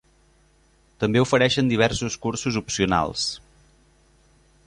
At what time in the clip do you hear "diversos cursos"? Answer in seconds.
1.73-2.59